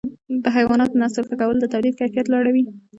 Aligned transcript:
د 0.43 0.45
حیواناتو 0.55 0.99
نسل 1.01 1.23
ښه 1.29 1.35
کول 1.41 1.57
د 1.59 1.65
تولید 1.73 1.93
کیفیت 1.99 2.25
لوړوي. 2.29 2.63